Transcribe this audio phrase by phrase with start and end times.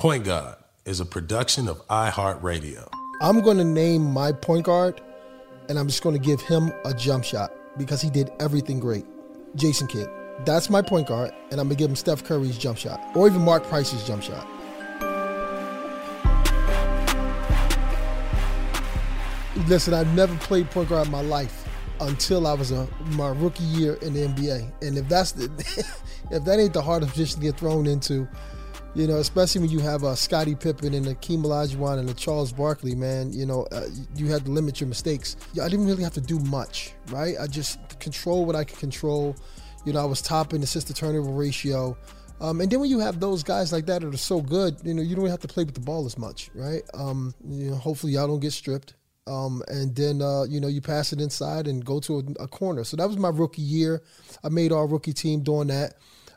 [0.00, 0.56] Point Guard
[0.86, 2.88] is a production of iHeartRadio.
[3.20, 4.98] I'm going to name my point guard,
[5.68, 9.04] and I'm just going to give him a jump shot because he did everything great.
[9.56, 10.08] Jason Kidd.
[10.46, 13.28] That's my point guard, and I'm going to give him Steph Curry's jump shot or
[13.28, 14.46] even Mark Price's jump shot.
[19.68, 21.68] Listen, I've never played point guard in my life
[22.00, 24.72] until I was a, my rookie year in the NBA.
[24.80, 25.50] And if that's the,
[26.30, 28.26] if that ain't the hardest position to get thrown into,
[28.94, 32.14] you know, especially when you have a Scottie Pippen and a Keem Olajuwon and a
[32.14, 33.86] Charles Barkley, man, you know, uh,
[34.16, 35.36] you had to limit your mistakes.
[35.62, 37.36] I didn't really have to do much, right?
[37.40, 39.36] I just control what I could control.
[39.84, 41.96] You know, I was top in assist to turnover ratio.
[42.40, 44.94] Um, and then when you have those guys like that that are so good, you
[44.94, 46.82] know, you don't have to play with the ball as much, right?
[46.94, 48.94] Um, you know, hopefully y'all don't get stripped.
[49.26, 52.48] Um, and then uh, you know you pass it inside and go to a, a,
[52.48, 52.82] corner.
[52.82, 54.02] So that was my rookie year.
[54.42, 55.94] I made our rookie team doing that.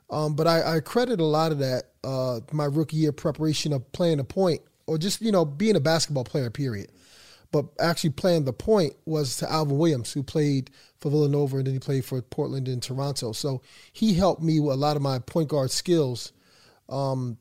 [0.09, 3.89] Um, but I, I, credit a lot of that uh, my rookie year preparation of
[3.91, 6.49] playing a point or just you know being a basketball player.
[6.49, 6.91] Period.
[7.51, 11.75] But actually playing the point was to Alvin Williams, who played for Villanova and then
[11.75, 13.31] he played for Portland and Toronto.
[13.31, 13.61] So
[13.91, 16.33] he helped me with a lot of my point guard skills.
[16.89, 17.37] Um,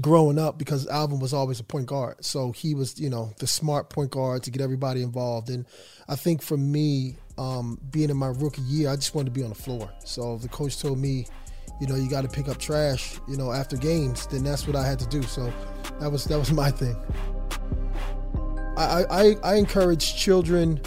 [0.00, 2.22] growing up because Alvin was always a point guard.
[2.22, 5.48] So he was, you know, the smart point guard to get everybody involved.
[5.48, 5.64] And
[6.08, 9.42] I think for me, um, being in my rookie year, I just wanted to be
[9.42, 9.90] on the floor.
[10.04, 11.26] So the coach told me,
[11.80, 14.76] you know, you got to pick up trash, you know, after games, then that's what
[14.76, 15.22] I had to do.
[15.22, 15.52] So
[16.00, 16.96] that was that was my thing.
[18.76, 20.80] I I, I encourage children,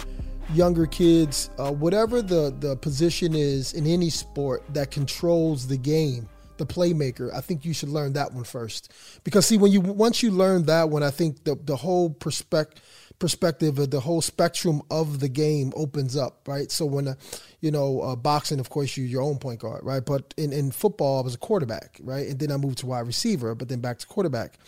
[0.54, 6.28] younger kids, uh, whatever the the position is in any sport that controls the game
[6.58, 8.92] the playmaker, I think you should learn that one first.
[9.24, 12.82] Because see, when you once you learn that one, I think the the whole perspective
[13.22, 16.72] perspective of the whole spectrum of the game opens up, right?
[16.72, 17.14] So when, uh,
[17.60, 20.04] you know, uh, boxing, of course, you're your own point guard, right?
[20.04, 22.26] But in, in football, I was a quarterback, right?
[22.26, 24.58] And then I moved to wide receiver, but then back to quarterback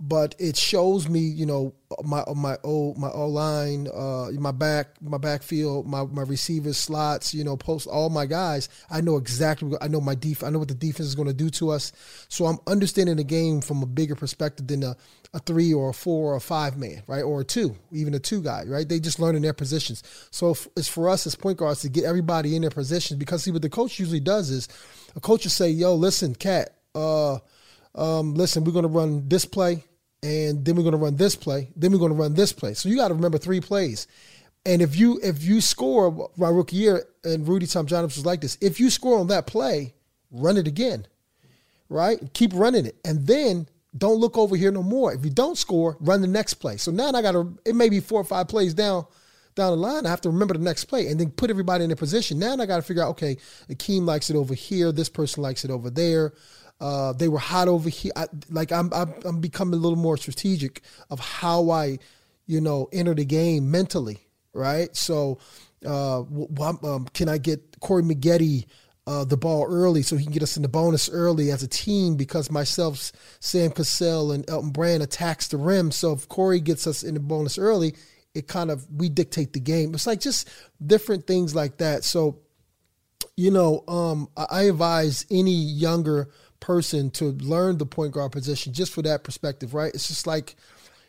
[0.00, 5.00] but it shows me, you know, my my O my O line, uh, my back,
[5.00, 8.68] my backfield, my my receivers, slots, you know, post all my guys.
[8.90, 9.76] I know exactly.
[9.80, 10.42] I know my def.
[10.42, 11.92] I know what the defense is going to do to us.
[12.28, 14.96] So I'm understanding the game from a bigger perspective than a,
[15.32, 18.18] a three or a four or a five man, right, or a two, even a
[18.18, 18.88] two guy, right?
[18.88, 20.02] They just learn in their positions.
[20.32, 23.52] So it's for us as point guards to get everybody in their positions because see
[23.52, 24.68] what the coach usually does is
[25.14, 27.38] a coach will say, "Yo, listen, cat." Uh,
[27.94, 29.84] um, listen, we're going to run this play,
[30.24, 32.72] and then we're going to run this play, then we're going to run this play.
[32.72, 34.06] So you got to remember three plays.
[34.64, 38.56] And if you if you score my rookie year, and Rudy Tomjanovich was like this,
[38.62, 39.92] if you score on that play,
[40.30, 41.06] run it again,
[41.90, 42.18] right?
[42.32, 45.12] Keep running it, and then don't look over here no more.
[45.12, 46.78] If you don't score, run the next play.
[46.78, 47.58] So now I got to.
[47.66, 49.04] It may be four or five plays down
[49.54, 50.06] down the line.
[50.06, 52.38] I have to remember the next play and then put everybody in their position.
[52.38, 53.10] Now I got to figure out.
[53.10, 53.36] Okay,
[53.68, 54.92] Akeem likes it over here.
[54.92, 56.32] This person likes it over there.
[56.80, 58.12] Uh, they were hot over here.
[58.16, 61.98] I, like I'm, I'm, I'm becoming a little more strategic of how I,
[62.46, 64.18] you know, enter the game mentally,
[64.52, 64.94] right?
[64.94, 65.38] So,
[65.86, 68.66] uh, um, can I get Corey Maggette
[69.06, 71.68] uh, the ball early so he can get us in the bonus early as a
[71.68, 72.16] team?
[72.16, 75.90] Because myself, Sam Cassell, and Elton Brand attacks the rim.
[75.90, 77.94] So if Corey gets us in the bonus early,
[78.34, 79.94] it kind of we dictate the game.
[79.94, 80.48] It's like just
[80.84, 82.04] different things like that.
[82.04, 82.40] So,
[83.36, 86.30] you know, um, I advise any younger
[86.64, 89.92] person to learn the point guard position just for that perspective, right?
[89.94, 90.56] It's just like,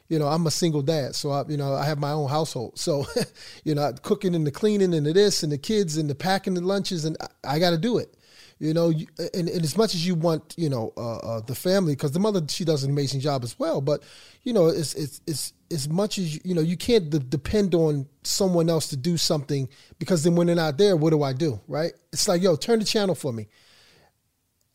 [0.10, 2.78] you know, I'm a single dad, so I, you know, I have my own household.
[2.78, 3.06] So,
[3.64, 6.56] you know, cooking and the cleaning and the this and the kids and the packing
[6.56, 8.18] the lunches, and I, I got to do it.
[8.60, 11.94] You know, and, and, as much as you want, you know, uh, uh, the family,
[11.94, 13.82] because the mother she does an amazing job as well.
[13.82, 14.04] But
[14.44, 17.76] you know, it's it's it's as much as you, you know, you can't de- depend
[17.76, 19.68] on someone else to do something
[20.00, 21.60] because then when they're not there, what do I do?
[21.68, 21.94] Right?
[22.14, 23.48] It's like, yo, turn the channel for me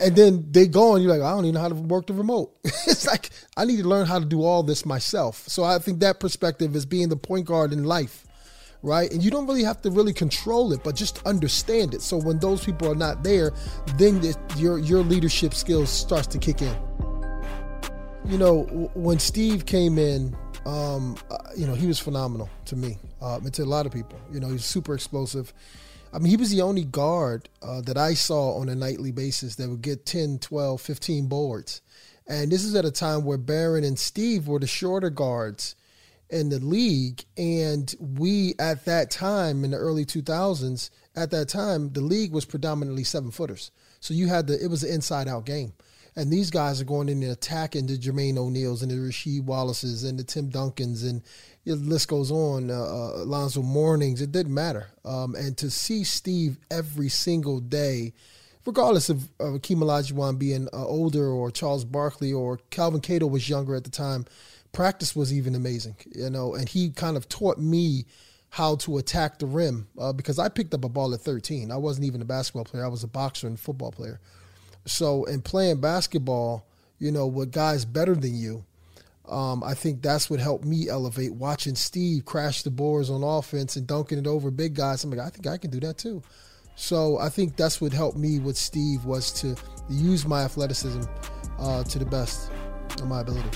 [0.00, 2.14] and then they go and you're like, I don't even know how to work the
[2.14, 2.56] remote.
[2.64, 5.46] it's like I need to learn how to do all this myself.
[5.46, 8.26] So I think that perspective is being the point guard in life,
[8.82, 9.10] right?
[9.12, 12.00] And you don't really have to really control it, but just understand it.
[12.00, 13.52] So when those people are not there,
[13.96, 14.22] then
[14.56, 16.76] your your leadership skills starts to kick in.
[18.24, 18.62] You know,
[18.94, 23.52] when Steve came in, um, uh, you know, he was phenomenal to me, uh, and
[23.54, 24.18] to a lot of people.
[24.32, 25.52] You know, he's super explosive.
[26.12, 29.54] I mean, he was the only guard uh, that I saw on a nightly basis
[29.56, 31.82] that would get 10, 12, 15 boards.
[32.26, 35.76] And this is at a time where Baron and Steve were the shorter guards
[36.28, 37.24] in the league.
[37.36, 42.44] And we, at that time in the early 2000s, at that time, the league was
[42.44, 43.70] predominantly seven footers.
[44.00, 45.74] So you had the, it was an inside out game.
[46.20, 50.04] And these guys are going in and attacking the Jermaine O'Neals and the Rasheed Wallaces
[50.04, 51.22] and the Tim Duncans and
[51.64, 52.70] the list goes on.
[52.70, 54.88] Uh, uh, Alonzo Mournings, it didn't matter.
[55.02, 58.12] Um, and to see Steve every single day
[58.66, 63.48] regardless of, of Akeem Olajuwon being uh, older or Charles Barkley or Kelvin Cato was
[63.48, 64.26] younger at the time,
[64.72, 68.04] practice was even amazing, you know, and he kind of taught me
[68.50, 71.70] how to attack the rim uh, because I picked up a ball at 13.
[71.70, 72.84] I wasn't even a basketball player.
[72.84, 74.20] I was a boxer and football player.
[74.86, 76.66] So in playing basketball,
[76.98, 78.64] you know, with guys better than you,
[79.28, 81.32] um, I think that's what helped me elevate.
[81.34, 85.20] Watching Steve crash the boards on offense and dunking it over big guys, I'm like,
[85.20, 86.22] I think I can do that too.
[86.74, 89.54] So I think that's what helped me with Steve was to
[89.88, 91.02] use my athleticism
[91.58, 92.50] uh, to the best
[92.98, 93.50] of my ability.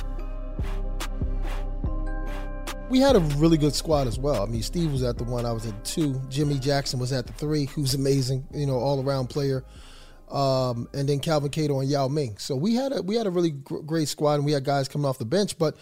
[2.90, 4.42] We had a really good squad as well.
[4.42, 6.20] I mean, Steve was at the one, I was at two.
[6.28, 9.64] Jimmy Jackson was at the three, who's amazing, you know, all around player.
[10.30, 12.36] Um, and then Kelvin Cato and Yao Ming.
[12.38, 14.88] So we had a we had a really gr- great squad, and we had guys
[14.88, 15.58] coming off the bench.
[15.58, 15.76] But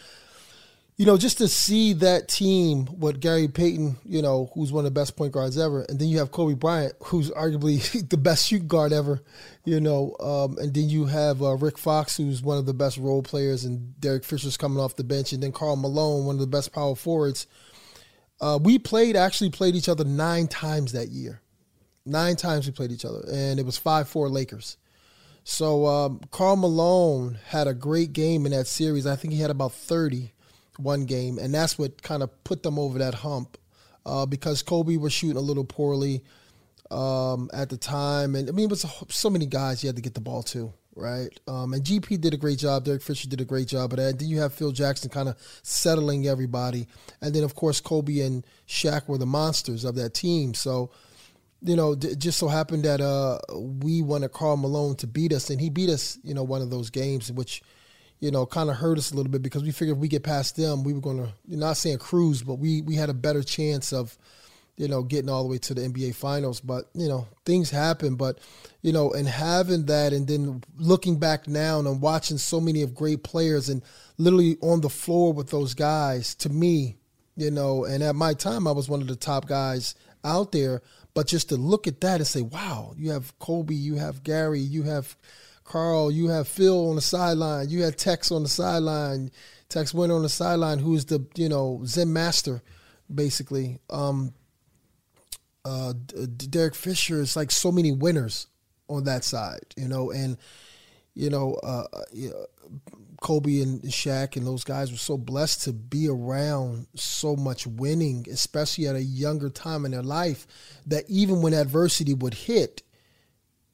[0.96, 4.92] you know, just to see that team with Gary Payton, you know, who's one of
[4.92, 8.46] the best point guards ever, and then you have Kobe Bryant, who's arguably the best
[8.46, 9.22] shoot guard ever,
[9.64, 12.98] you know, um, and then you have uh, Rick Fox, who's one of the best
[12.98, 16.40] role players, and Derek Fisher's coming off the bench, and then Karl Malone, one of
[16.40, 17.46] the best power forwards.
[18.40, 21.40] Uh, we played actually played each other nine times that year.
[22.04, 24.76] Nine times we played each other, and it was five four Lakers.
[25.44, 29.06] So um, Karl Malone had a great game in that series.
[29.06, 30.32] I think he had about thirty
[30.78, 33.58] one game, and that's what kind of put them over that hump
[34.06, 36.22] uh, because Kobe was shooting a little poorly
[36.90, 40.02] um, at the time, and I mean, it was so many guys you had to
[40.02, 41.28] get the ball to, right?
[41.48, 42.84] Um, and GP did a great job.
[42.84, 46.26] Derek Fisher did a great job but Then you have Phil Jackson kind of settling
[46.26, 46.86] everybody,
[47.20, 50.54] and then of course Kobe and Shaq were the monsters of that team.
[50.54, 50.90] So.
[51.64, 55.60] You know, just so happened that uh, we wanted Karl Malone to beat us, and
[55.60, 56.18] he beat us.
[56.24, 57.62] You know, one of those games, which
[58.22, 60.22] you know, kind of hurt us a little bit because we figured if we get
[60.22, 63.42] past them, we were going to, not saying cruise, but we we had a better
[63.42, 64.16] chance of,
[64.76, 66.60] you know, getting all the way to the NBA Finals.
[66.60, 68.14] But you know, things happen.
[68.14, 68.38] But
[68.80, 72.94] you know, and having that, and then looking back now and watching so many of
[72.94, 73.82] great players and
[74.18, 76.98] literally on the floor with those guys, to me,
[77.36, 80.80] you know, and at my time, I was one of the top guys out there.
[81.14, 84.60] But just to look at that and say, wow, you have Kobe, you have Gary,
[84.60, 85.16] you have
[85.64, 89.30] Karl, you have Phil on the sideline, you had Tex on the sideline,
[89.68, 92.62] Tex Winter on the sideline, who's the you know Zen master,
[93.12, 93.78] basically.
[93.90, 94.34] Um,
[95.64, 95.92] uh,
[96.36, 98.48] Derek Fisher is like so many winners
[98.88, 100.36] on that side, you know, and
[101.14, 102.46] you know, uh, you know,
[103.22, 108.26] Kobe and Shaq and those guys were so blessed to be around so much winning,
[108.30, 110.46] especially at a younger time in their life,
[110.86, 112.82] that even when adversity would hit,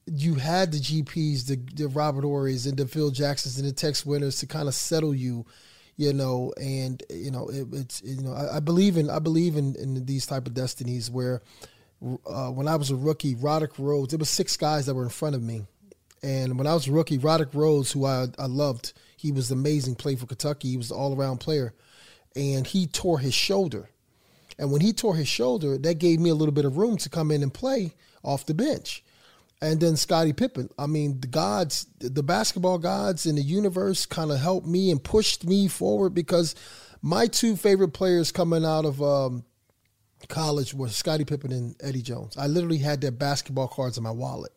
[0.06, 4.06] you had the GPs, the, the Robert Horrys and the Phil Jacksons and the Tex
[4.06, 5.46] Winters to kind of settle you,
[5.96, 9.56] you know, and you know it, it's you know I, I, believe in I believe
[9.56, 11.42] in, in these type of destinies where
[12.26, 15.08] uh, when I was a rookie, Rodrick Rhodes, there was six guys that were in
[15.08, 15.66] front of me,
[16.22, 19.96] and when I was a rookie, Rodrick Rhodes, who I I loved, he was amazing,
[19.96, 21.74] played for Kentucky, he was an all around player,
[22.36, 23.90] and he tore his shoulder,
[24.58, 27.08] and when he tore his shoulder, that gave me a little bit of room to
[27.08, 29.04] come in and play off the bench
[29.60, 30.70] and then Scottie Pippen.
[30.78, 35.02] I mean, the gods, the basketball gods in the universe kind of helped me and
[35.02, 36.54] pushed me forward because
[37.02, 39.44] my two favorite players coming out of um,
[40.28, 42.36] college were Scottie Pippen and Eddie Jones.
[42.36, 44.52] I literally had their basketball cards in my wallet.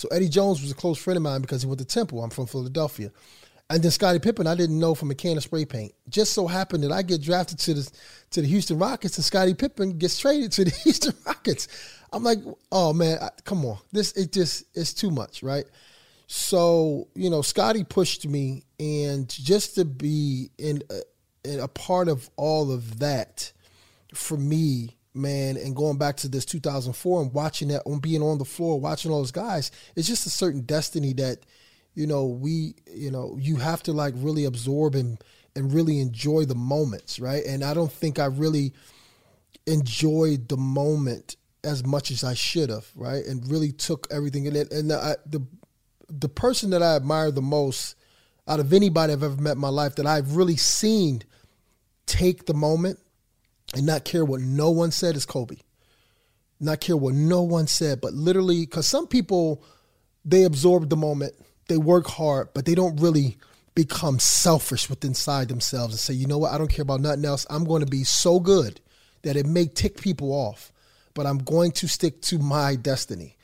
[0.00, 2.24] So Eddie Jones was a close friend of mine because he went to Temple.
[2.24, 3.12] I'm from Philadelphia.
[3.68, 5.92] And then Scottie Pippen, I didn't know from a can of spray paint.
[6.08, 7.90] Just so happened that I get drafted to the
[8.30, 11.68] to the Houston Rockets, and Scottie Pippen gets traded to the Houston Rockets.
[12.14, 12.38] I'm like,
[12.72, 15.66] oh man, I, come on, this it just it's too much, right?
[16.26, 21.00] So you know, Scottie pushed me, and just to be in a,
[21.44, 23.52] in a part of all of that
[24.14, 28.38] for me, man, and going back to this 2004 and watching that on being on
[28.38, 31.38] the floor, watching all those guys, it's just a certain destiny that
[31.94, 35.22] you know we you know you have to like really absorb and
[35.56, 37.44] and really enjoy the moments, right?
[37.44, 38.72] And I don't think I really
[39.66, 43.24] enjoyed the moment as much as I should have, right?
[43.24, 44.72] And really took everything in it.
[44.72, 45.44] And I, the
[46.08, 47.94] the person that I admire the most
[48.48, 51.22] out of anybody I've ever met in my life that I've really seen
[52.06, 52.98] take the moment
[53.74, 55.56] and not care what no one said is Kobe.
[56.58, 59.62] Not care what no one said, but literally, because some people
[60.24, 61.34] they absorb the moment,
[61.68, 63.38] they work hard, but they don't really
[63.74, 67.24] become selfish within inside themselves and say, you know what, I don't care about nothing
[67.24, 67.46] else.
[67.48, 68.80] I'm going to be so good
[69.22, 70.72] that it may tick people off
[71.14, 73.36] but I'm going to stick to my destiny.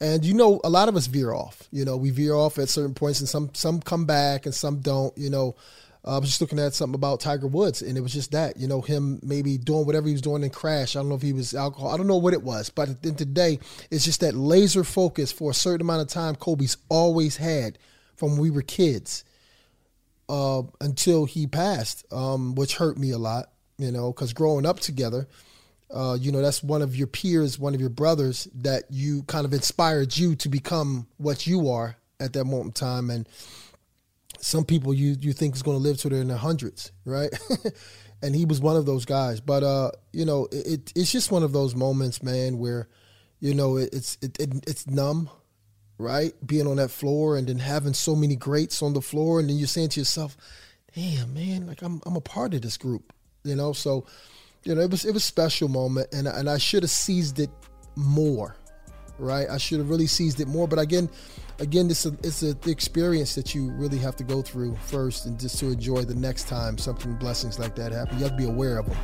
[0.00, 1.68] And you know, a lot of us veer off.
[1.72, 4.80] You know, we veer off at certain points, and some some come back, and some
[4.80, 5.16] don't.
[5.16, 5.56] You know,
[6.06, 8.68] I was just looking at something about Tiger Woods, and it was just that, you
[8.68, 10.94] know, him maybe doing whatever he was doing in crash.
[10.94, 11.90] I don't know if he was alcohol.
[11.90, 13.58] I don't know what it was, but at the end of the day,
[13.90, 17.78] it's just that laser focus for a certain amount of time Kobe's always had
[18.14, 19.24] from when we were kids
[20.28, 24.78] uh, until he passed, um, which hurt me a lot, you know, because growing up
[24.78, 25.26] together,
[25.92, 29.44] uh, you know, that's one of your peers, one of your brothers that you kind
[29.44, 33.10] of inspired you to become what you are at that moment in time.
[33.10, 33.28] And
[34.40, 37.30] some people you you think is going to live to their in their hundreds, right?
[38.22, 39.40] and he was one of those guys.
[39.40, 42.88] But uh, you know, it, it's just one of those moments, man, where
[43.40, 45.30] you know it, it's it, it, it's numb,
[45.98, 46.32] right?
[46.44, 49.56] Being on that floor and then having so many greats on the floor, and then
[49.56, 50.36] you're saying to yourself,
[50.94, 53.12] "Damn, man, like I'm I'm a part of this group,"
[53.44, 53.72] you know.
[53.72, 54.06] So,
[54.64, 57.38] you know, it was it was a special moment, and and I should have seized
[57.38, 57.50] it
[57.96, 58.56] more,
[59.18, 59.48] right?
[59.48, 60.66] I should have really seized it more.
[60.66, 61.08] But again,
[61.58, 65.38] again, this it's a the experience that you really have to go through first, and
[65.38, 68.18] just to enjoy the next time something blessings like that happen.
[68.18, 68.96] You have to be aware of them.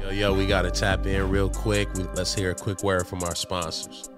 [0.00, 1.92] Yo, yo, we got to tap in real quick.
[1.94, 4.08] We, let's hear a quick word from our sponsors.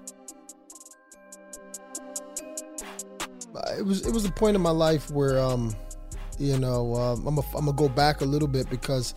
[3.77, 5.75] It was it was a point in my life where um,
[6.39, 9.13] you know, um, I'm a, I'm gonna go back a little bit because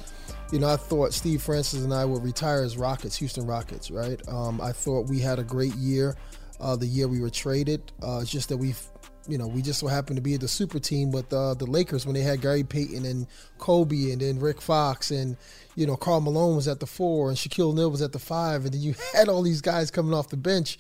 [0.53, 4.21] you know, I thought Steve Francis and I would retire as Rockets, Houston Rockets, right?
[4.29, 6.17] Um, I thought we had a great year,
[6.59, 7.93] uh, the year we were traded.
[8.03, 8.81] Uh, it's just that we've,
[9.29, 12.05] you know, we just so happened to be the super team with uh, the Lakers
[12.05, 13.29] when they had Gary Payton and
[13.59, 15.37] Kobe and then Rick Fox and,
[15.77, 18.65] you know, Karl Malone was at the four and Shaquille O'Neal was at the five.
[18.65, 20.79] And then you had all these guys coming off the bench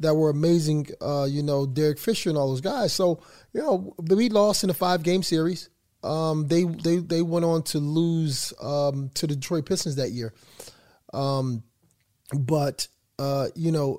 [0.00, 2.92] that were amazing, uh, you know, Derek Fisher and all those guys.
[2.92, 3.20] So,
[3.52, 5.68] you know, we lost in a five game series.
[6.02, 10.34] Um, they they they went on to lose um, to the Detroit Pistons that year.
[11.12, 11.62] Um,
[12.32, 13.98] but uh, you know,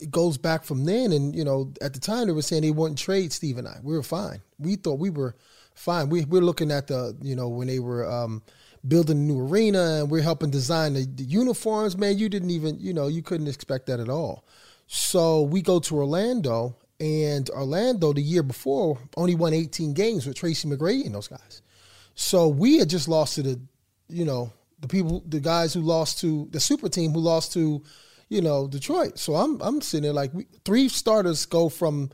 [0.00, 2.70] it goes back from then, and you know, at the time they were saying they
[2.70, 3.78] wouldn't trade Steve and I.
[3.82, 4.40] We were fine.
[4.58, 5.36] We thought we were
[5.74, 6.08] fine.
[6.08, 8.42] We we're looking at the you know when they were um,
[8.86, 11.96] building a new arena and we're helping design the, the uniforms.
[11.96, 14.44] Man, you didn't even you know you couldn't expect that at all.
[14.86, 20.36] So we go to Orlando and Orlando, the year before, only won 18 games with
[20.36, 21.62] Tracy McGrady and those guys.
[22.14, 23.60] So we had just lost to the,
[24.08, 27.82] you know, the people, the guys who lost to the super team who lost to,
[28.28, 29.18] you know, Detroit.
[29.18, 32.10] So I'm I'm sitting there like we, three starters go from,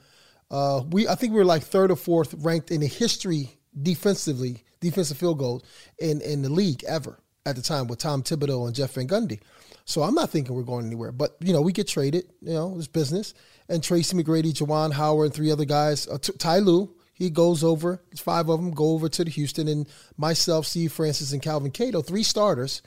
[0.50, 4.64] uh, we I think we were like third or fourth ranked in the history defensively,
[4.80, 5.62] defensive field goals
[5.98, 9.40] in in the league ever at the time with Tom Thibodeau and Jeff Van Gundy.
[9.84, 11.12] So I'm not thinking we're going anywhere.
[11.12, 12.25] But you know, we get traded.
[12.40, 13.34] You know, it's business
[13.68, 16.06] and Tracy McGrady, Juwan Howard, and three other guys.
[16.06, 18.02] Uh, Ty Lue, he goes over.
[18.16, 22.02] Five of them go over to the Houston, and myself, Steve Francis, and Kelvin Cato,
[22.02, 22.82] three starters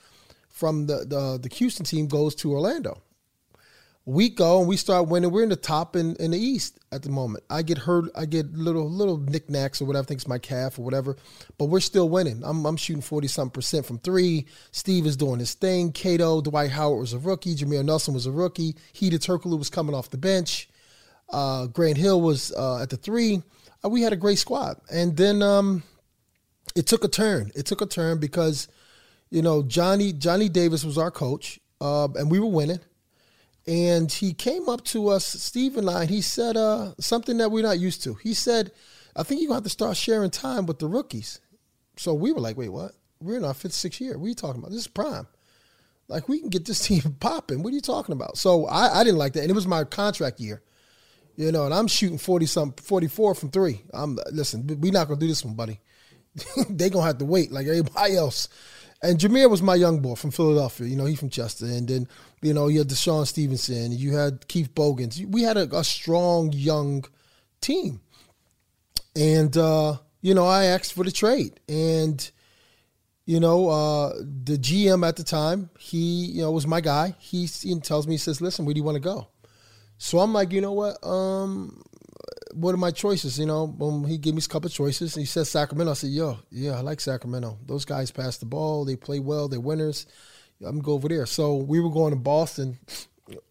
[0.49, 3.01] from the the, the Houston team, goes to Orlando.
[4.07, 5.31] We go and we start winning.
[5.31, 7.43] We're in the top in, in the East at the moment.
[7.49, 8.11] I get hurt.
[8.15, 10.03] I get little little knickknacks or whatever.
[10.03, 11.17] I think it's my calf or whatever.
[11.57, 12.43] But we're still winning.
[12.43, 14.45] I'm, I'm shooting 40 something percent from three.
[14.71, 15.91] Steve is doing his thing.
[15.91, 17.55] Cato, Dwight Howard was a rookie.
[17.55, 18.75] Jameer Nelson was a rookie.
[18.93, 20.69] Hedo Turkoglu was coming off the bench.
[21.29, 23.41] Uh, Grant Hill was uh, at the three.
[23.83, 25.81] Uh, we had a great squad, and then um,
[26.75, 27.51] it took a turn.
[27.55, 28.67] It took a turn because
[29.31, 32.79] you know Johnny Johnny Davis was our coach, uh, and we were winning.
[33.67, 37.51] And he came up to us, Steve and I, and he said uh, something that
[37.51, 38.13] we're not used to.
[38.15, 38.71] He said,
[39.15, 41.39] "I think you're gonna have to start sharing time with the rookies."
[41.97, 42.91] So we were like, "Wait, what?
[43.19, 44.17] We're in our fifth, sixth year.
[44.17, 44.71] What are you talking about?
[44.71, 45.27] This is prime."
[46.07, 47.63] Like we can get this team popping.
[47.63, 48.37] What are you talking about?
[48.37, 50.61] So I, I didn't like that, and it was my contract year.
[51.37, 53.81] You know, and I'm shooting 40 something, 44 from three.
[53.93, 55.79] I'm listen, we're not gonna do this one, buddy.
[56.69, 58.47] they gonna have to wait like everybody else.
[59.05, 60.87] And Jameer was my young boy from Philadelphia.
[60.87, 61.65] You know, he from Chester.
[61.65, 62.07] And then,
[62.41, 63.91] you know, you had DeShawn Stevenson.
[63.91, 65.21] You had Keith Bogans.
[65.21, 67.05] We had a, a strong young
[67.61, 68.01] team.
[69.15, 71.59] And, uh, you know, I asked for the trade.
[71.69, 72.29] And,
[73.25, 77.13] you know, uh, the GM at the time, he, you know, was my guy.
[77.19, 79.27] He, he tells me, he says, listen, where do you want to go?
[79.99, 80.97] So I'm like, you know what?
[81.05, 81.83] Um,
[82.55, 83.37] what are my choices?
[83.37, 85.13] You know, he gave me a couple of choices.
[85.13, 85.91] He said Sacramento.
[85.91, 87.57] I said, yo, yeah, I like Sacramento.
[87.65, 88.85] Those guys pass the ball.
[88.85, 89.47] They play well.
[89.47, 90.07] They're winners.
[90.61, 91.25] I'm gonna go over there.
[91.25, 92.79] So we were going to Boston,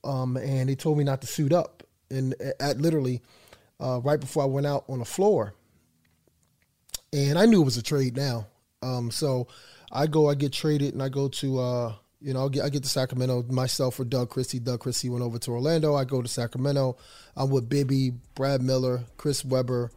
[0.02, 1.82] um, and they told me not to suit up.
[2.10, 3.20] And at literally
[3.78, 5.54] uh, right before I went out on the floor,
[7.12, 8.46] and I knew it was a trade now.
[8.82, 9.48] Um, so
[9.92, 11.94] I go, I get traded, and I go to uh,
[12.24, 14.58] you know, I'll get, I get to Sacramento myself for Doug Christie.
[14.58, 15.94] Doug Christie went over to Orlando.
[15.94, 16.96] I go to Sacramento.
[17.36, 19.90] I'm with Bibby, Brad Miller, Chris Webber,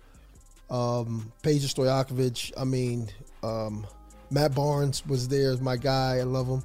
[0.70, 2.52] um, Peja Stojakovic.
[2.58, 3.08] I mean,
[3.44, 3.88] um,
[4.30, 6.18] Matt Barnes was there as my guy.
[6.18, 6.64] I love him.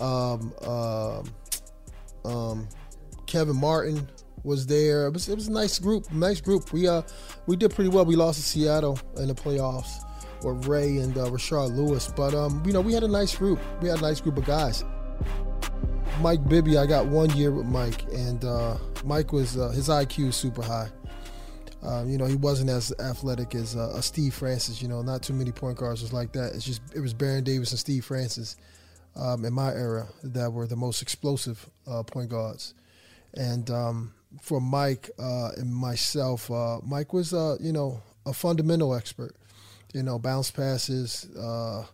[0.00, 1.22] Um, uh,
[2.24, 2.66] um,
[3.26, 4.08] Kevin Martin,
[4.42, 5.06] was there.
[5.06, 6.70] It was, it was a nice group, nice group.
[6.70, 7.00] We uh
[7.46, 8.04] we did pretty well.
[8.04, 10.04] We lost to Seattle in the playoffs
[10.44, 13.58] with Ray and uh, Rashard Lewis, but um you know we had a nice group.
[13.80, 14.84] We had a nice group of guys.
[16.20, 20.28] Mike Bibby, I got one year with Mike, and uh, Mike was uh, his IQ
[20.28, 20.88] is super high.
[21.82, 24.80] Um, you know, he wasn't as athletic as uh, Steve Francis.
[24.80, 26.54] You know, not too many point guards was like that.
[26.54, 28.56] It's just it was Baron Davis and Steve Francis
[29.16, 32.74] um, in my era that were the most explosive uh, point guards.
[33.34, 38.94] And um, for Mike uh, and myself, uh, Mike was uh, you know a fundamental
[38.94, 39.34] expert.
[39.92, 41.84] You know, bounce passes, uh,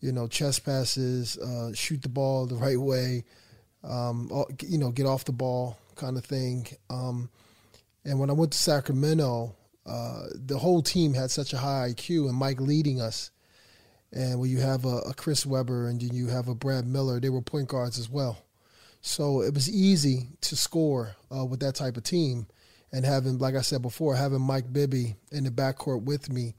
[0.00, 1.38] you know, chest passes,
[1.74, 3.24] shoot the ball the right way.
[3.82, 4.30] Um,
[4.62, 6.66] you know, get off the ball kind of thing.
[6.88, 7.30] Um,
[8.04, 9.54] and when I went to Sacramento,
[9.86, 13.30] uh, the whole team had such a high IQ, and Mike leading us.
[14.12, 17.28] And when you have a, a Chris Webber and you have a Brad Miller, they
[17.28, 18.38] were point guards as well.
[19.02, 22.46] So it was easy to score uh, with that type of team.
[22.92, 26.54] And having, like I said before, having Mike Bibby in the backcourt with me,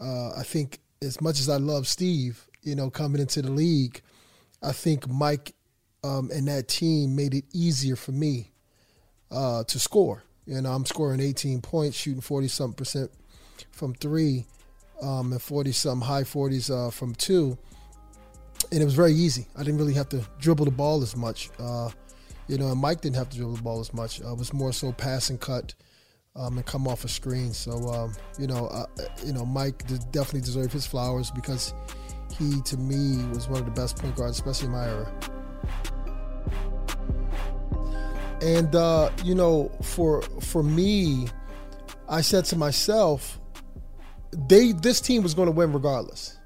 [0.00, 4.00] uh, I think as much as I love Steve, you know, coming into the league,
[4.62, 5.54] I think Mike
[6.02, 8.50] um, and that team made it easier for me
[9.30, 10.22] uh, to score.
[10.46, 13.10] You know, I'm scoring 18 points, shooting 40 something percent
[13.70, 14.46] from three,
[15.02, 17.56] um, and 40 something high 40s uh, from two.
[18.72, 19.46] And it was very easy.
[19.56, 21.50] I didn't really have to dribble the ball as much.
[21.58, 21.90] Uh,
[22.48, 24.20] you know, and Mike didn't have to dribble the ball as much.
[24.22, 25.74] Uh, it was more so pass and cut
[26.36, 27.52] um, and come off a screen.
[27.52, 28.86] So, um, you know, uh,
[29.24, 31.74] you know, Mike definitely deserved his flowers because
[32.38, 35.39] he, to me, was one of the best point guards, especially in my era.
[38.40, 41.28] And uh, you know, for for me,
[42.08, 43.38] I said to myself,
[44.48, 46.38] they this team was going to win regardless,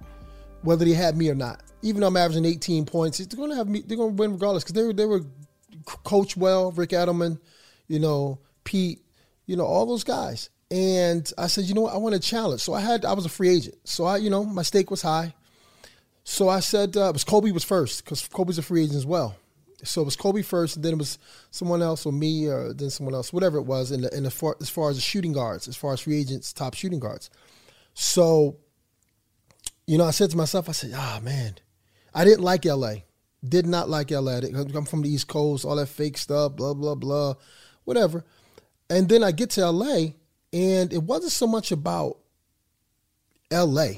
[0.63, 1.63] whether they had me or not.
[1.83, 3.83] Even though I'm averaging 18 points, they're going to have me.
[3.87, 5.23] They're going to win regardless because they were they were
[5.85, 6.73] coached well.
[6.73, 7.39] Rick Adelman,
[7.87, 9.01] you know, Pete,
[9.47, 10.51] you know, all those guys.
[10.71, 12.63] And I said, you know what, I want a challenge.
[12.63, 15.03] So I had I was a free agent, so I you know my stake was
[15.03, 15.35] high.
[16.25, 19.07] So I said uh, it was Kobe was first because Kobe's a free agent as
[19.07, 19.37] well.
[19.83, 21.19] So it was Kobe first, and then it was
[21.51, 23.91] someone else, or me, or then someone else, whatever it was.
[23.91, 26.21] In the, in the far, as far as the shooting guards, as far as free
[26.21, 27.31] agents, top shooting guards.
[27.95, 28.57] So,
[29.87, 31.57] you know, I said to myself, I said, ah, man,
[32.15, 32.95] I didn't like LA.
[33.47, 34.39] Did not like LA.
[34.39, 37.35] I'm from the East Coast, all that fake stuff, blah blah blah,
[37.85, 38.25] whatever.
[38.89, 40.13] And then I get to LA,
[40.53, 42.19] and it wasn't so much about
[43.51, 43.89] LA.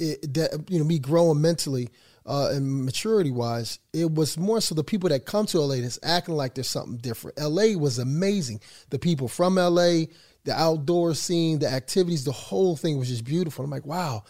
[0.00, 1.90] It, that you know me growing mentally
[2.28, 5.98] uh, and maturity wise, it was more so the people that come to LA that's
[6.02, 7.38] acting like there's something different.
[7.40, 8.60] LA was amazing.
[8.90, 10.04] The people from LA,
[10.44, 13.64] the outdoor scene, the activities, the whole thing was just beautiful.
[13.64, 14.24] I'm like, wow.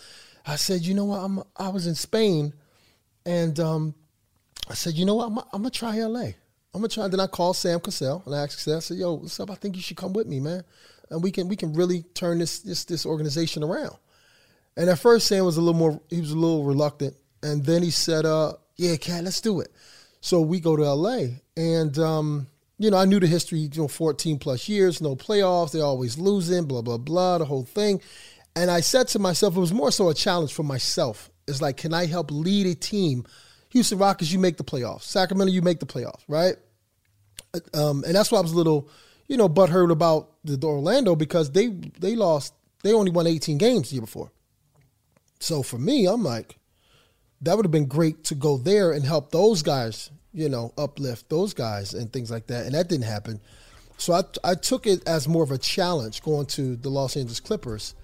[0.47, 1.19] I said, you know what?
[1.19, 2.55] I'm, I was in Spain,
[3.27, 3.95] and um,
[4.71, 5.27] I said, you know what?
[5.27, 6.21] I'm, I'm gonna try LA.
[6.73, 7.09] I'm gonna try.
[7.09, 9.51] Then I called Sam Cassell and I asked Sam, I said, yo, what's up?
[9.51, 10.63] I think you should come with me, man,
[11.11, 13.97] and we can we can really turn this this this organization around.
[14.77, 16.01] And at first, Sam was a little more.
[16.09, 19.73] He was a little reluctant and then he said, uh, yeah, cat, let's do it.
[20.21, 21.27] So we go to LA.
[21.57, 22.47] And, um,
[22.79, 26.19] you know, I knew the history, you know, 14 plus years, no playoffs, they're always
[26.19, 28.01] losing, blah, blah, blah, the whole thing.
[28.55, 31.31] And I said to myself, it was more so a challenge for myself.
[31.47, 33.25] It's like, can I help lead a team?
[33.71, 35.03] Houston Rockets, you make the playoffs.
[35.03, 36.57] Sacramento, you make the playoffs, right?
[37.75, 38.89] Um, and that's why I was a little,
[39.27, 43.89] you know, butthurt about the Orlando because they they lost, they only won 18 games
[43.89, 44.31] the year before.
[45.41, 46.58] So for me, I'm like,
[47.43, 51.29] that would have been great to go there and help those guys, you know, uplift
[51.29, 52.67] those guys and things like that.
[52.67, 53.41] And that didn't happen.
[53.97, 57.41] So I, I took it as more of a challenge going to the Los Angeles
[57.41, 57.95] Clippers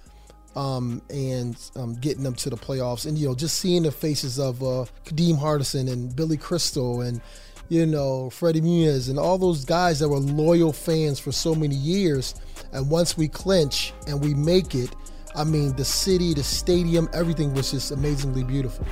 [0.57, 3.07] um, and um, getting them to the playoffs.
[3.07, 7.21] And, you know, just seeing the faces of uh, Kadeem Hardison and Billy Crystal and,
[7.69, 11.77] you know, Freddie Muniz and all those guys that were loyal fans for so many
[11.77, 12.35] years.
[12.73, 14.95] And once we clinch and we make it,
[15.37, 18.87] I mean, the city, the stadium, everything was just amazingly beautiful.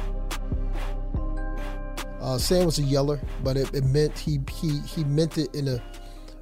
[2.23, 5.67] Uh, Sam was a yeller, but it, it, meant he he he meant it in
[5.67, 5.83] a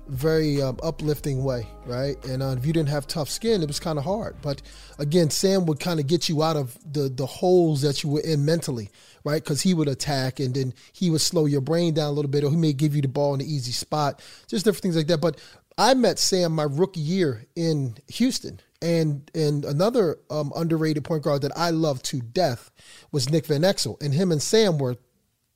[0.08, 2.22] very um, uplifting way, right?
[2.26, 4.36] And uh, if you didn't have tough skin, it was kind of hard.
[4.42, 4.60] But
[4.98, 8.20] again, Sam would kind of get you out of the the holes that you were
[8.20, 8.90] in mentally,
[9.24, 9.42] right?
[9.42, 12.44] Because he would attack, and then he would slow your brain down a little bit,
[12.44, 15.06] or he may give you the ball in an easy spot, just different things like
[15.06, 15.22] that.
[15.22, 15.40] But
[15.78, 21.40] I met Sam my rookie year in Houston, and and another um, underrated point guard
[21.40, 22.70] that I love to death
[23.12, 24.96] was Nick Van Exel, and him and Sam were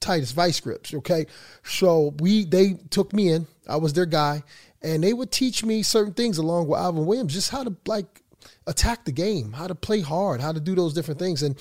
[0.04, 0.92] Titus vice grips.
[0.92, 1.26] Okay,
[1.62, 3.46] so we they took me in.
[3.66, 4.42] I was their guy,
[4.82, 8.22] and they would teach me certain things along with Alvin Williams, just how to like
[8.66, 11.42] attack the game, how to play hard, how to do those different things.
[11.42, 11.56] And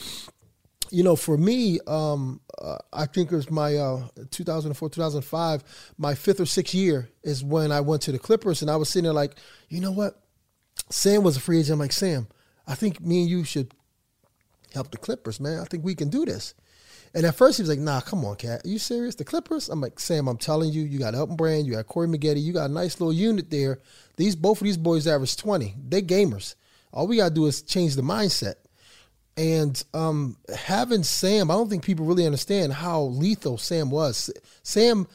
[0.92, 5.64] You know, for me, um, uh, I think it was my uh, 2004, 2005,
[5.98, 8.90] my fifth or sixth year is when I went to the Clippers, and I was
[8.90, 9.36] sitting there like,
[9.70, 10.20] you know what?
[10.90, 11.74] Sam was a free agent.
[11.74, 12.28] I'm like, Sam,
[12.68, 13.74] I think me and you should
[14.74, 15.60] help the Clippers, man.
[15.60, 16.54] I think we can do this.
[17.14, 18.66] And at first he was like, nah, come on, cat.
[18.66, 19.16] Are you serious?
[19.16, 19.70] The Clippers?
[19.70, 22.54] I'm like, Sam, I'm telling you, you got Elton Brand, you got Corey Maggette, you
[22.54, 23.80] got a nice little unit there.
[24.18, 25.76] These both of these boys average 20.
[25.90, 26.56] They gamers.
[26.92, 28.56] All we gotta do is change the mindset.
[29.36, 34.32] And um, having Sam, I don't think people really understand how lethal Sam was.
[34.62, 35.08] Sam,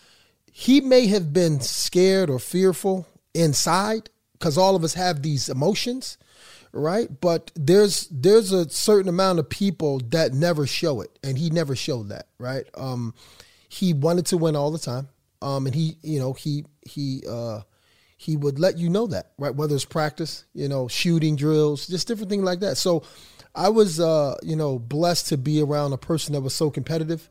[0.52, 6.18] he may have been scared or fearful inside because all of us have these emotions,
[6.72, 7.09] right?
[7.20, 11.76] But there's there's a certain amount of people that never show it, and he never
[11.76, 12.64] showed that, right?
[12.74, 13.14] Um,
[13.68, 15.09] he wanted to win all the time,
[15.42, 17.61] um, and he, you know, he he uh,
[18.16, 19.54] he would let you know that, right?
[19.54, 22.76] Whether it's practice, you know, shooting drills, just different things like that.
[22.76, 23.04] So
[23.54, 27.28] I was, uh, you know, blessed to be around a person that was so competitive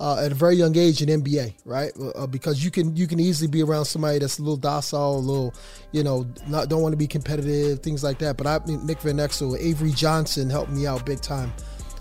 [0.00, 1.92] uh, at a very young age in NBA, right?
[2.16, 5.18] Uh, because you can you can easily be around somebody that's a little docile, a
[5.18, 5.54] little,
[5.92, 8.38] you know, not don't want to be competitive, things like that.
[8.38, 11.52] But I, Nick Van Exel, Avery Johnson helped me out big time.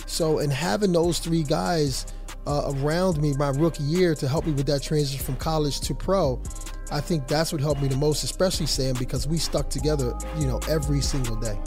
[0.05, 2.05] So, and having those three guys
[2.47, 5.93] uh, around me my rookie year to help me with that transition from college to
[5.93, 6.41] pro,
[6.91, 10.47] I think that's what helped me the most, especially Sam, because we stuck together, you
[10.47, 11.59] know, every single day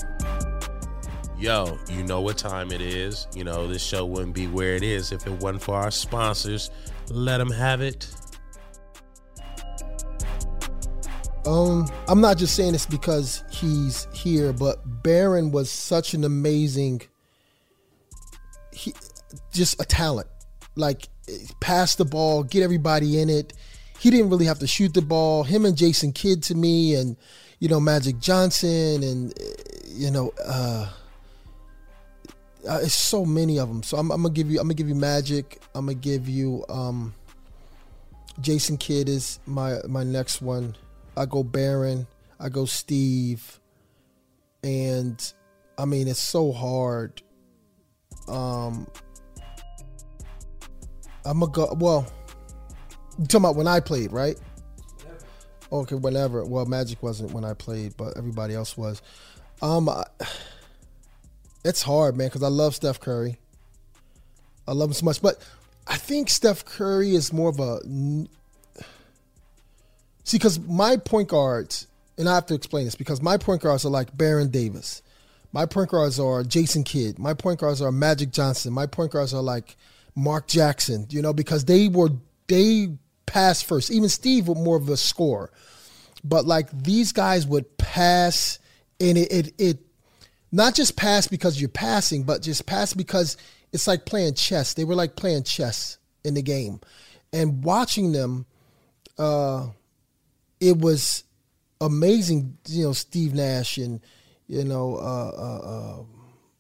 [1.43, 3.27] yo, you know what time it is.
[3.35, 6.71] You know, this show wouldn't be where it is if it wasn't for our sponsors.
[7.11, 8.07] Let them have it.
[11.45, 17.03] Um, I'm not just saying this because he's here, but Baron was such an amazing,
[18.73, 18.95] he,
[19.53, 20.29] just a talent.
[20.77, 21.09] Like,
[21.59, 23.53] pass the ball, get everybody in it.
[23.99, 25.43] He didn't really have to shoot the ball.
[25.43, 27.17] Him and Jason Kidd to me, and
[27.59, 29.35] you know Magic Johnson, and
[29.89, 30.33] you know.
[30.45, 30.89] uh
[32.69, 33.83] uh, it's so many of them.
[33.83, 34.59] So I'm, I'm, gonna give you.
[34.61, 35.61] I'm gonna give you Magic.
[35.75, 36.65] I'm gonna give you.
[36.69, 37.15] Um,
[38.41, 40.77] Jason Kidd is my my next one.
[41.17, 42.07] I go Baron.
[42.39, 43.61] I go Steve.
[44.63, 45.33] And
[45.77, 47.23] I mean, it's so hard.
[48.29, 48.87] Um,
[51.25, 51.77] I'm gonna go.
[51.79, 52.07] Well,
[53.19, 54.39] you talking about when I played, right?
[55.73, 56.45] Okay, whenever.
[56.45, 59.03] Well, Magic wasn't when I played, but everybody else was.
[59.61, 59.89] Um.
[59.89, 60.05] I,
[61.65, 63.39] it's hard, man, because I love Steph Curry.
[64.67, 65.39] I love him so much, but
[65.87, 67.81] I think Steph Curry is more of a
[70.25, 73.85] see because my point guards, and I have to explain this because my point guards
[73.85, 75.03] are like Baron Davis.
[75.53, 77.19] My point guards are Jason Kidd.
[77.19, 78.73] My point guards are Magic Johnson.
[78.73, 79.77] My point guards are like
[80.15, 81.07] Mark Jackson.
[81.11, 82.11] You know, because they were
[82.49, 82.97] they
[83.27, 83.91] passed first.
[83.91, 85.51] Even Steve was more of a scorer,
[86.25, 88.59] but like these guys would pass,
[89.01, 89.79] and it it, it
[90.53, 93.37] not just pass because you're passing, but just pass because
[93.73, 94.75] it's like playing chess.
[94.75, 96.81] They were like playing chess in the game,
[97.33, 98.47] and watching them,
[99.19, 99.69] uh,
[100.61, 101.25] it was
[101.81, 102.59] amazing.
[102.69, 104.01] You know, Steve Nash and
[104.47, 106.03] you know uh, uh, uh,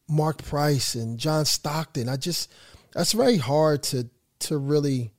[0.08, 2.08] Mark Price and John Stockton.
[2.08, 2.50] I just
[2.92, 4.08] that's very hard to
[4.40, 5.12] to really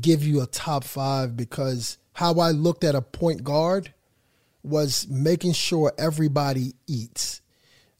[0.00, 3.92] give you a top five because how I looked at a point guard
[4.62, 7.39] was making sure everybody eats.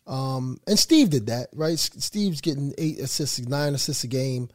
[0.07, 1.79] Um, and Steve did that, right?
[1.79, 4.49] Steve's getting eight assists, nine assists a game.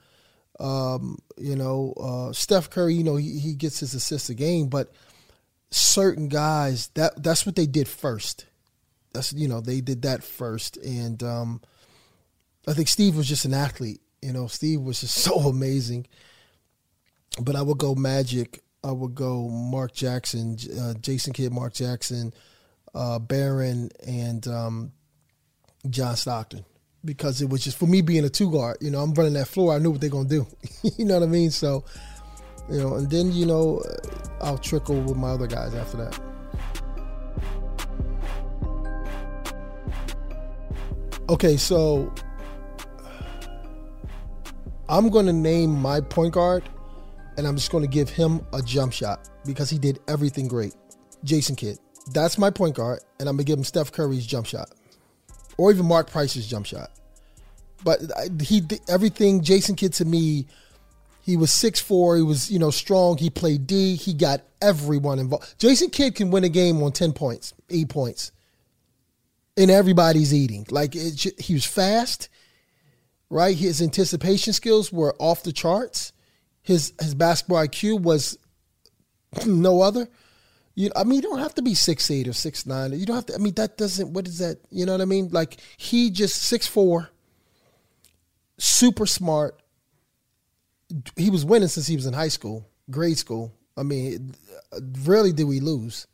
[0.59, 4.67] Um, you know, uh, Steph Curry, you know, he, he gets his assists a game,
[4.67, 4.91] but
[5.71, 8.45] certain guys that that's what they did first.
[9.13, 11.61] That's you know they did that first, and um,
[12.67, 14.01] I think Steve was just an athlete.
[14.21, 16.07] You know, Steve was just so amazing.
[17.41, 18.61] But I would go Magic.
[18.83, 22.33] I would go Mark Jackson, uh, Jason Kidd, Mark Jackson,
[22.93, 24.91] uh, Baron, and um,
[25.89, 26.65] John Stockton
[27.05, 28.77] because it was just for me being a two guard.
[28.81, 29.73] You know, I'm running that floor.
[29.73, 30.45] I knew what they're gonna do.
[30.97, 31.51] you know what I mean?
[31.51, 31.85] So,
[32.69, 36.19] you know, and then you know, uh, I'll trickle with my other guys after that.
[41.27, 42.13] Okay, so
[44.87, 46.63] I'm going to name my point guard,
[47.37, 50.75] and I'm just going to give him a jump shot because he did everything great.
[51.23, 51.79] Jason Kidd.
[52.13, 54.69] That's my point guard, and I'm going to give him Steph Curry's jump shot
[55.57, 56.91] or even Mark Price's jump shot.
[57.83, 58.01] But
[58.41, 60.47] he everything Jason Kidd to me,
[61.21, 62.17] he was six four.
[62.17, 63.17] He was you know strong.
[63.17, 63.95] He played D.
[63.95, 65.55] He got everyone involved.
[65.59, 68.31] Jason Kidd can win a game on ten points, eight points,
[69.55, 70.65] and everybody's eating.
[70.69, 72.29] Like it, he was fast,
[73.29, 73.55] right?
[73.55, 76.11] His anticipation skills were off the charts.
[76.63, 78.37] His his basketball IQ was
[79.45, 80.07] no other.
[80.75, 82.91] You, I mean, you don't have to be six eight or six nine.
[82.91, 83.35] You don't have to.
[83.35, 84.13] I mean, that doesn't.
[84.13, 84.57] What is that?
[84.69, 85.29] You know what I mean?
[85.31, 87.09] Like he just six four.
[88.57, 89.61] super smart.
[91.15, 93.53] He was winning since he was in high school, grade school.
[93.77, 94.35] I mean,
[95.03, 96.07] rarely did we lose.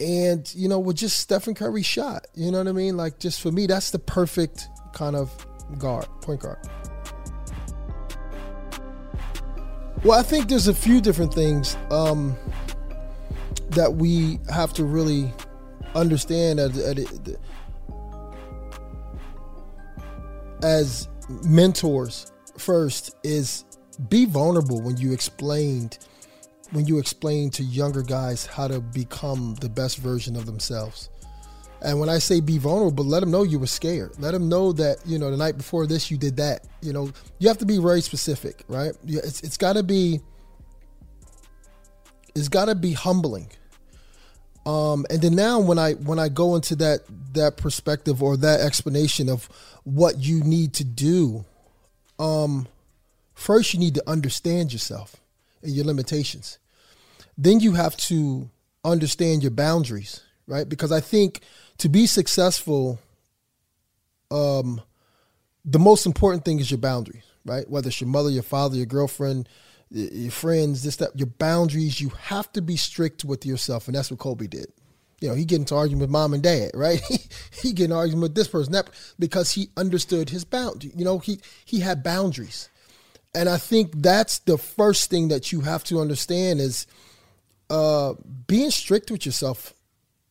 [0.00, 2.96] And, you know, with just Stephen Curry shot, you know what I mean?
[2.96, 5.30] Like, just for me, that's the perfect kind of
[5.78, 6.58] guard, point guard.
[10.02, 12.36] Well, I think there's a few different things um,
[13.70, 15.32] that we have to really
[15.94, 16.78] understand as,
[20.62, 21.08] as
[21.44, 22.32] mentors.
[22.58, 23.64] First is
[24.08, 25.98] be vulnerable when you explained
[26.72, 31.10] when you explain to younger guys how to become the best version of themselves.
[31.82, 34.12] And when I say be vulnerable, let them know you were scared.
[34.18, 36.66] Let them know that, you know, the night before this, you did that.
[36.80, 38.92] You know, you have to be very specific, right?
[39.06, 40.20] It's, it's got to be,
[42.34, 43.50] it's got to be humbling.
[44.64, 47.00] Um, and then now when I when I go into that
[47.34, 49.48] that perspective or that explanation of
[49.84, 51.44] what you need to do,
[52.18, 52.68] um,
[53.34, 55.16] first you need to understand yourself
[55.62, 56.58] and your limitations.
[57.36, 58.50] Then you have to
[58.84, 60.68] understand your boundaries, right?
[60.68, 61.40] Because I think
[61.78, 63.00] to be successful,
[64.30, 64.80] um,
[65.64, 67.68] the most important thing is your boundaries, right?
[67.68, 69.48] Whether it's your mother, your father, your girlfriend,
[69.92, 73.86] your friends, this, that, your boundaries, you have to be strict with yourself.
[73.86, 74.66] And that's what Kobe did.
[75.20, 77.00] You know, he get into argument with mom and dad, right?
[77.62, 80.92] he get an argument with this person, that because he understood his boundary.
[80.96, 82.68] You know, he he had boundaries.
[83.34, 86.86] And I think that's the first thing that you have to understand is
[87.70, 88.14] uh,
[88.46, 89.72] being strict with yourself,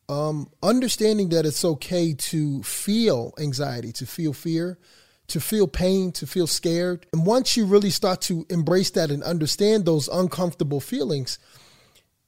[0.08, 4.78] um, understanding that it's okay to feel anxiety, to feel fear,
[5.32, 7.06] to feel pain, to feel scared.
[7.12, 11.38] And once you really start to embrace that and understand those uncomfortable feelings,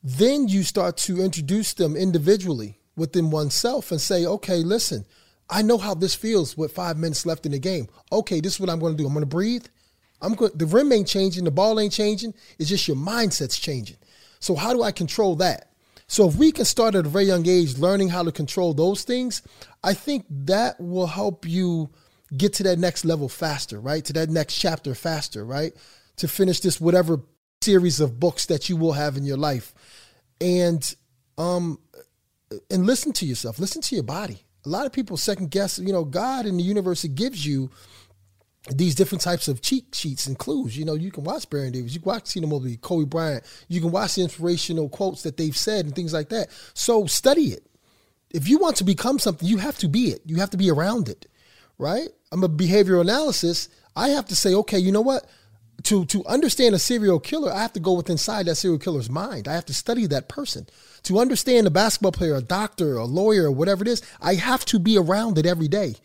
[0.02, 5.04] then you start to introduce them individually within oneself and say, okay, listen,
[5.50, 7.88] I know how this feels with five minutes left in the game.
[8.10, 9.06] Okay, this is what I'm going to do.
[9.06, 9.66] I'm going to breathe.
[10.22, 10.52] I'm going.
[10.54, 11.44] The rim ain't changing.
[11.44, 12.32] The ball ain't changing.
[12.58, 13.98] It's just your mindset's changing.
[14.40, 15.72] So how do I control that?
[16.06, 19.04] So if we can start at a very young age learning how to control those
[19.04, 19.42] things,
[19.82, 21.90] I think that will help you
[22.36, 24.04] get to that next level faster, right?
[24.04, 25.72] To that next chapter faster, right?
[26.18, 27.20] To finish this whatever
[27.62, 29.74] series of books that you will have in your life.
[30.40, 30.94] And
[31.38, 31.78] um
[32.70, 34.44] and listen to yourself, listen to your body.
[34.64, 37.70] A lot of people second guess, you know, God in the universe gives you
[38.70, 40.76] these different types of cheat sheets and clues.
[40.76, 43.80] You know, you can watch Baron Davis, you can watch Cena Mobley, Kobe Bryant, you
[43.80, 46.48] can watch the inspirational quotes that they've said and things like that.
[46.72, 47.66] So study it.
[48.30, 50.22] If you want to become something, you have to be it.
[50.24, 51.26] You have to be around it,
[51.78, 52.08] right?
[52.32, 53.68] I'm a behavioral analysis.
[53.96, 55.26] I have to say, okay, you know what?
[55.84, 59.10] To to understand a serial killer, I have to go within inside that serial killer's
[59.10, 59.48] mind.
[59.48, 60.66] I have to study that person.
[61.04, 64.78] To understand a basketball player, a doctor, a lawyer, whatever it is, I have to
[64.78, 65.96] be around it every day.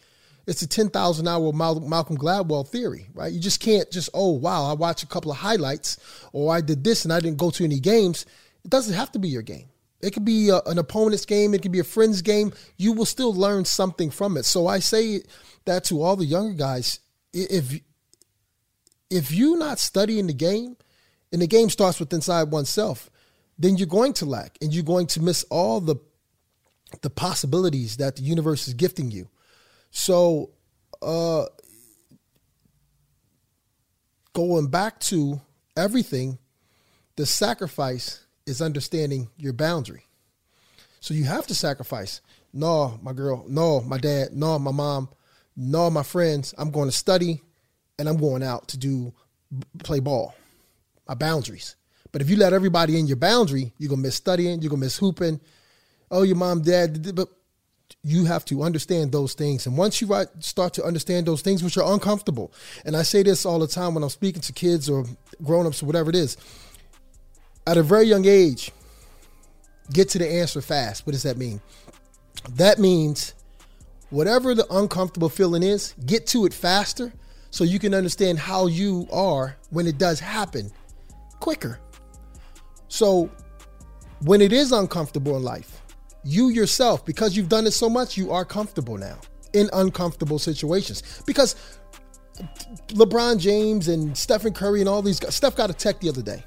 [0.49, 3.31] It's a 10,000 hour Malcolm Gladwell theory, right?
[3.31, 5.97] You just can't just, oh, wow, I watched a couple of highlights
[6.33, 8.25] or I did this and I didn't go to any games.
[8.65, 9.69] It doesn't have to be your game.
[10.01, 11.53] It could be a, an opponent's game.
[11.53, 12.53] It could be a friend's game.
[12.77, 14.45] You will still learn something from it.
[14.45, 15.21] So I say
[15.65, 16.99] that to all the younger guys.
[17.33, 17.81] If
[19.09, 20.77] if you're not studying the game,
[21.31, 23.09] and the game starts with inside oneself,
[23.57, 25.95] then you're going to lack, and you're going to miss all the
[27.01, 29.29] the possibilities that the universe is gifting you.
[29.91, 30.51] So,
[31.03, 31.45] uh,
[34.33, 35.39] going back to
[35.77, 36.39] everything,
[37.15, 40.05] the sacrifice is understanding your boundary.
[40.99, 42.19] So you have to sacrifice.
[42.51, 43.45] No, my girl.
[43.47, 44.33] No, my dad.
[44.33, 45.09] No, my mom.
[45.55, 46.53] No, my friends.
[46.57, 47.41] I'm going to study,
[47.97, 49.13] and I'm going out to do
[49.83, 50.35] play ball.
[51.07, 51.75] My boundaries.
[52.11, 54.61] But if you let everybody in your boundary, you're gonna miss studying.
[54.61, 55.39] You're gonna miss hooping.
[56.09, 57.15] Oh, your mom, dad.
[57.15, 57.29] But
[58.03, 59.65] you have to understand those things.
[59.67, 60.07] And once you
[60.39, 62.51] start to understand those things, which are uncomfortable,
[62.85, 65.05] and I say this all the time when I'm speaking to kids or
[65.43, 66.37] grown-ups or whatever it is,
[67.69, 68.71] at a very young age,
[69.93, 71.05] get to the answer fast.
[71.05, 71.61] What does that mean?
[72.53, 73.35] That means
[74.09, 77.13] whatever the uncomfortable feeling is, get to it faster
[77.51, 80.71] so you can understand how you are when it does happen
[81.39, 81.79] quicker.
[82.87, 83.29] So
[84.21, 85.81] when it is uncomfortable in life,
[86.23, 89.19] you yourself, because you've done it so much, you are comfortable now
[89.53, 91.21] in uncomfortable situations.
[91.27, 91.55] Because
[92.87, 96.23] LeBron James and Stephen Curry and all these guys, Steph got a tech the other
[96.23, 96.43] day.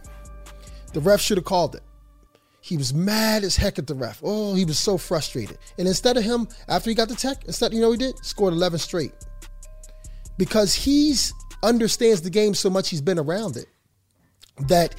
[0.93, 1.83] The ref should have called it.
[2.61, 4.21] He was mad as heck at the ref.
[4.23, 5.59] Oh, he was so frustrated.
[5.79, 8.25] And instead of him, after he got the tech, instead, you know he did?
[8.25, 9.13] Scored 11 straight.
[10.39, 13.67] Because he's understands the game so much, he's been around it,
[14.69, 14.95] that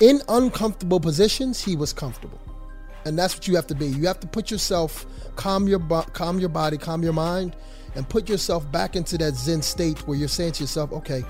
[0.00, 2.38] in uncomfortable positions, he was comfortable
[3.04, 3.86] and that's what you have to be.
[3.86, 5.80] You have to put yourself, calm your
[6.12, 7.56] calm your body, calm your mind,
[7.94, 11.24] and put yourself back into that Zen state where you're saying to yourself, okay,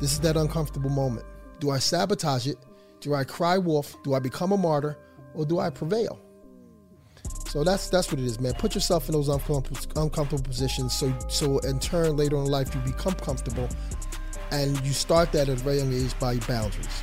[0.00, 1.26] this is that uncomfortable moment.
[1.60, 2.58] Do I sabotage it?
[3.04, 4.02] Do I cry wolf?
[4.02, 4.96] Do I become a martyr?
[5.34, 6.18] Or do I prevail?
[7.48, 8.54] So that's that's what it is, man.
[8.54, 12.80] Put yourself in those uncomfortable, uncomfortable positions, so so in turn later in life you
[12.80, 13.68] become comfortable,
[14.50, 17.02] and you start that at a very young age by boundaries.